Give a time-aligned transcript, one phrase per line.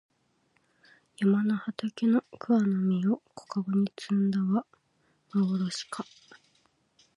[1.17, 4.65] 山の畑の桑の実を小かごに摘んだは
[5.31, 6.03] まぼろしか